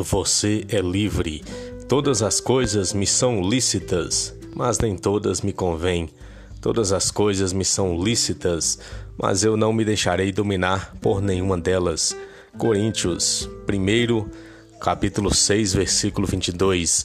[0.00, 1.44] você é livre.
[1.88, 6.08] Todas as coisas me são lícitas, mas nem todas me convêm.
[6.60, 8.78] Todas as coisas me são lícitas,
[9.20, 12.16] mas eu não me deixarei dominar por nenhuma delas.
[12.56, 14.28] Coríntios, 1,
[14.80, 17.04] capítulo 6, versículo 22.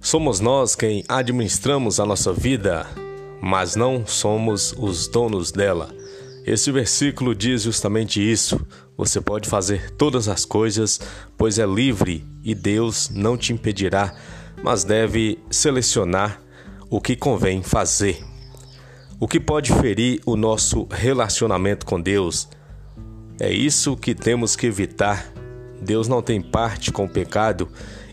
[0.00, 2.86] Somos nós quem administramos a nossa vida,
[3.40, 5.97] mas não somos os donos dela.
[6.50, 8.58] Esse versículo diz justamente isso.
[8.96, 10.98] Você pode fazer todas as coisas,
[11.36, 14.14] pois é livre e Deus não te impedirá,
[14.62, 16.40] mas deve selecionar
[16.88, 18.24] o que convém fazer.
[19.20, 22.48] O que pode ferir o nosso relacionamento com Deus?
[23.38, 25.30] É isso que temos que evitar.
[25.82, 27.68] Deus não tem parte com o pecado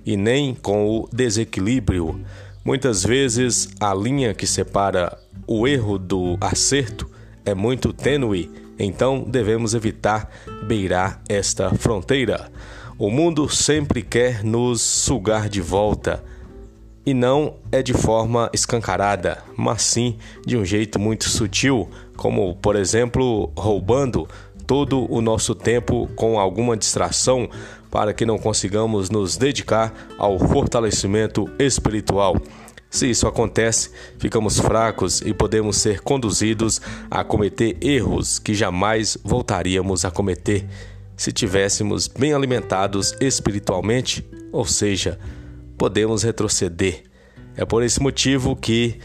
[0.06, 2.22] e nem com o desequilíbrio.
[2.66, 5.18] Muitas vezes a linha que separa
[5.48, 7.15] o erro do acerto
[7.46, 10.30] é muito tênue, então devemos evitar
[10.68, 12.52] beirar esta fronteira.
[12.98, 16.24] O mundo sempre quer nos sugar de volta.
[17.06, 22.76] E não é de forma escancarada, mas sim de um jeito muito sutil, como, por
[22.76, 24.28] exemplo, roubando
[24.66, 27.48] todo o nosso tempo com alguma distração
[27.92, 32.36] para que não consigamos nos dedicar ao fortalecimento espiritual.
[32.96, 36.80] Se isso acontece, ficamos fracos e podemos ser conduzidos
[37.12, 40.66] a cometer erros que jamais voltaríamos a cometer
[41.18, 45.20] se tivéssemos bem alimentados espiritualmente, ou seja,
[45.78, 47.04] podemos retroceder.
[47.58, 48.98] É por esse motivo que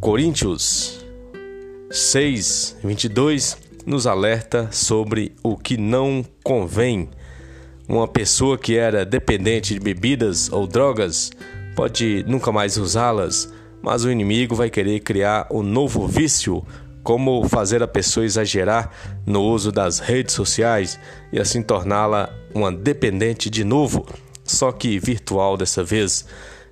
[0.00, 1.04] Coríntios
[1.90, 7.10] 6, 22 nos alerta sobre o que não convém.
[7.86, 11.30] Uma pessoa que era dependente de bebidas ou drogas
[11.74, 16.64] pode nunca mais usá-las, mas o inimigo vai querer criar um novo vício,
[17.02, 18.90] como fazer a pessoa exagerar
[19.26, 20.98] no uso das redes sociais
[21.32, 24.06] e assim torná-la uma dependente de novo,
[24.44, 26.24] só que virtual dessa vez.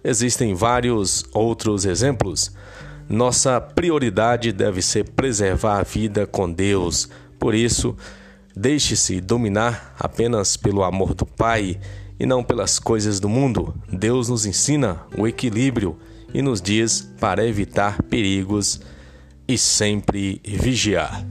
[0.05, 2.53] Existem vários outros exemplos.
[3.09, 7.09] Nossa prioridade deve ser preservar a vida com Deus.
[7.39, 7.97] Por isso,
[8.55, 11.81] deixe-se dominar apenas pelo amor do Pai
[12.21, 13.75] e não pelas coisas do mundo.
[13.91, 15.97] Deus nos ensina o equilíbrio
[16.35, 18.83] e nos diz para evitar perigos
[19.49, 21.25] e sempre vigiar.